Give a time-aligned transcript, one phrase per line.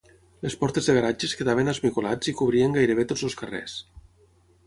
[0.43, 3.77] Les portes de garatges quedaven esmicolats i cobrien gairebé tots els carrers.